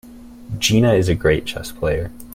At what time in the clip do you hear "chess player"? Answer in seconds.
1.45-2.09